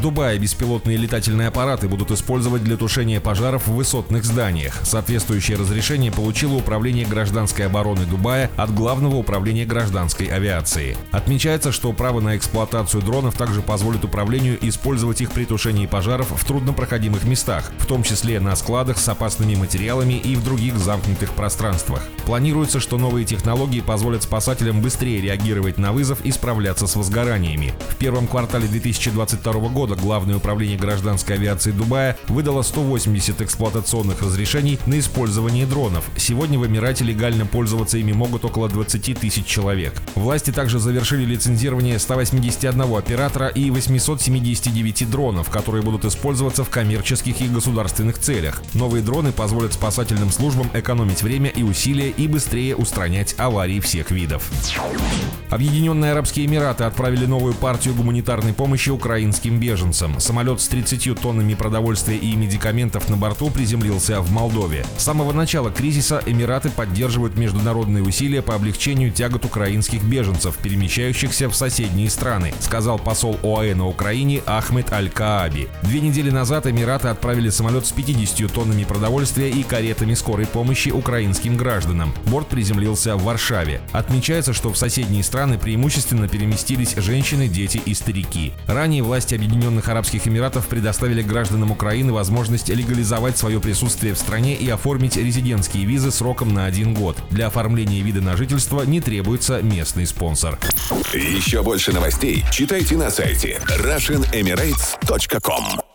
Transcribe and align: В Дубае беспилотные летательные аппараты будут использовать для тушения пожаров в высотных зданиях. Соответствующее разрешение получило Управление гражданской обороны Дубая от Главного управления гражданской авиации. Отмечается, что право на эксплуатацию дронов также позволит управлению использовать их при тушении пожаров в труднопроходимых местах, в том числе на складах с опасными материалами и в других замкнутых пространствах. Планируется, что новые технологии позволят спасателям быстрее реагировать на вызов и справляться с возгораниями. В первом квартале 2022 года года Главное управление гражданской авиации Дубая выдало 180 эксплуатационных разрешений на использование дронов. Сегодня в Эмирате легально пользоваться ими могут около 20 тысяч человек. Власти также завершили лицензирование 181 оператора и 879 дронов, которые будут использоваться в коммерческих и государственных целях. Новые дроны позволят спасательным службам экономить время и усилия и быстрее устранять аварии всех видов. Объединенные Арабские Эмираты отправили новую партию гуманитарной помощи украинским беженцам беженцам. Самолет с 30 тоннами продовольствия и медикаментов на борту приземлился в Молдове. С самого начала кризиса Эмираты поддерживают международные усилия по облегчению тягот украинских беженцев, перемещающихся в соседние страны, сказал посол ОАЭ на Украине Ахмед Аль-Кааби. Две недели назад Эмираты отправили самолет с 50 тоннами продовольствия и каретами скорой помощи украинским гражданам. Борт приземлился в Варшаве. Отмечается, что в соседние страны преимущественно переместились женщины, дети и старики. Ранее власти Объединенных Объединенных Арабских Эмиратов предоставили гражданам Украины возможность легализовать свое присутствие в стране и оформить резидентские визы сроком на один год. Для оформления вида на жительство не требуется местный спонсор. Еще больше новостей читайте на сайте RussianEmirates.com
В 0.00 0.02
Дубае 0.02 0.38
беспилотные 0.38 0.96
летательные 0.96 1.48
аппараты 1.48 1.86
будут 1.86 2.10
использовать 2.10 2.64
для 2.64 2.78
тушения 2.78 3.20
пожаров 3.20 3.66
в 3.66 3.74
высотных 3.74 4.24
зданиях. 4.24 4.74
Соответствующее 4.82 5.58
разрешение 5.58 6.10
получило 6.10 6.54
Управление 6.54 7.04
гражданской 7.04 7.66
обороны 7.66 8.06
Дубая 8.06 8.50
от 8.56 8.74
Главного 8.74 9.16
управления 9.16 9.66
гражданской 9.66 10.28
авиации. 10.28 10.96
Отмечается, 11.12 11.70
что 11.70 11.92
право 11.92 12.20
на 12.20 12.38
эксплуатацию 12.38 13.02
дронов 13.02 13.36
также 13.36 13.60
позволит 13.60 14.02
управлению 14.02 14.56
использовать 14.66 15.20
их 15.20 15.32
при 15.32 15.44
тушении 15.44 15.84
пожаров 15.84 16.28
в 16.30 16.46
труднопроходимых 16.46 17.24
местах, 17.24 17.70
в 17.76 17.84
том 17.84 18.02
числе 18.02 18.40
на 18.40 18.56
складах 18.56 18.96
с 18.96 19.06
опасными 19.06 19.54
материалами 19.54 20.14
и 20.14 20.34
в 20.34 20.42
других 20.42 20.78
замкнутых 20.78 21.32
пространствах. 21.32 22.00
Планируется, 22.24 22.80
что 22.80 22.96
новые 22.96 23.26
технологии 23.26 23.82
позволят 23.82 24.22
спасателям 24.22 24.80
быстрее 24.80 25.20
реагировать 25.20 25.76
на 25.76 25.92
вызов 25.92 26.24
и 26.24 26.32
справляться 26.32 26.86
с 26.86 26.96
возгораниями. 26.96 27.74
В 27.90 27.96
первом 27.96 28.26
квартале 28.26 28.66
2022 28.66 29.52
года 29.68 29.89
года 29.94 30.10
Главное 30.10 30.38
управление 30.38 30.76
гражданской 30.76 31.36
авиации 31.36 31.70
Дубая 31.70 32.16
выдало 32.26 32.62
180 32.62 33.42
эксплуатационных 33.42 34.22
разрешений 34.22 34.80
на 34.86 34.98
использование 34.98 35.66
дронов. 35.66 36.04
Сегодня 36.16 36.58
в 36.58 36.66
Эмирате 36.66 37.04
легально 37.04 37.46
пользоваться 37.46 37.96
ими 37.96 38.10
могут 38.10 38.44
около 38.44 38.68
20 38.68 39.20
тысяч 39.20 39.46
человек. 39.46 39.94
Власти 40.16 40.50
также 40.50 40.80
завершили 40.80 41.24
лицензирование 41.24 42.00
181 42.00 42.96
оператора 42.96 43.46
и 43.46 43.70
879 43.70 45.08
дронов, 45.08 45.48
которые 45.48 45.84
будут 45.84 46.04
использоваться 46.04 46.64
в 46.64 46.70
коммерческих 46.70 47.40
и 47.40 47.46
государственных 47.46 48.18
целях. 48.18 48.60
Новые 48.74 49.04
дроны 49.04 49.30
позволят 49.30 49.74
спасательным 49.74 50.32
службам 50.32 50.68
экономить 50.74 51.22
время 51.22 51.50
и 51.50 51.62
усилия 51.62 52.10
и 52.10 52.26
быстрее 52.26 52.74
устранять 52.74 53.36
аварии 53.38 53.78
всех 53.78 54.10
видов. 54.10 54.50
Объединенные 55.50 56.12
Арабские 56.12 56.46
Эмираты 56.46 56.84
отправили 56.84 57.26
новую 57.26 57.54
партию 57.54 57.94
гуманитарной 57.94 58.54
помощи 58.54 58.90
украинским 58.90 59.58
беженцам 59.58 59.79
беженцам. 59.80 60.20
Самолет 60.20 60.60
с 60.60 60.68
30 60.68 61.20
тоннами 61.20 61.54
продовольствия 61.54 62.16
и 62.16 62.36
медикаментов 62.36 63.08
на 63.08 63.16
борту 63.16 63.50
приземлился 63.50 64.20
в 64.20 64.30
Молдове. 64.30 64.84
С 64.98 65.04
самого 65.04 65.32
начала 65.32 65.70
кризиса 65.70 66.22
Эмираты 66.26 66.70
поддерживают 66.70 67.36
международные 67.36 68.02
усилия 68.02 68.42
по 68.42 68.54
облегчению 68.54 69.10
тягот 69.10 69.44
украинских 69.44 70.02
беженцев, 70.04 70.56
перемещающихся 70.58 71.48
в 71.48 71.56
соседние 71.56 72.10
страны, 72.10 72.52
сказал 72.60 72.98
посол 72.98 73.38
ОАЭ 73.42 73.74
на 73.74 73.86
Украине 73.86 74.42
Ахмед 74.46 74.92
Аль-Кааби. 74.92 75.68
Две 75.82 76.00
недели 76.00 76.30
назад 76.30 76.66
Эмираты 76.66 77.08
отправили 77.08 77.48
самолет 77.48 77.86
с 77.86 77.92
50 77.92 78.52
тоннами 78.52 78.84
продовольствия 78.84 79.50
и 79.50 79.62
каретами 79.62 80.14
скорой 80.14 80.46
помощи 80.46 80.90
украинским 80.90 81.56
гражданам. 81.56 82.12
Борт 82.26 82.48
приземлился 82.48 83.16
в 83.16 83.24
Варшаве. 83.24 83.80
Отмечается, 83.92 84.52
что 84.52 84.70
в 84.70 84.76
соседние 84.76 85.22
страны 85.22 85.58
преимущественно 85.58 86.28
переместились 86.28 86.94
женщины, 86.96 87.48
дети 87.48 87.80
и 87.84 87.94
старики. 87.94 88.52
Ранее 88.66 89.02
власти 89.02 89.34
Объединенных 89.34 89.69
Объединенных 89.70 89.88
Арабских 89.88 90.26
Эмиратов 90.26 90.66
предоставили 90.66 91.22
гражданам 91.22 91.70
Украины 91.70 92.12
возможность 92.12 92.70
легализовать 92.70 93.38
свое 93.38 93.60
присутствие 93.60 94.14
в 94.14 94.18
стране 94.18 94.56
и 94.56 94.68
оформить 94.68 95.16
резидентские 95.16 95.84
визы 95.84 96.10
сроком 96.10 96.52
на 96.52 96.64
один 96.64 96.92
год. 96.92 97.16
Для 97.30 97.46
оформления 97.46 98.00
вида 98.00 98.20
на 98.20 98.36
жительство 98.36 98.82
не 98.82 99.00
требуется 99.00 99.62
местный 99.62 100.06
спонсор. 100.06 100.58
Еще 101.14 101.62
больше 101.62 101.92
новостей 101.92 102.44
читайте 102.50 102.96
на 102.96 103.10
сайте 103.10 103.60
RussianEmirates.com 103.78 105.89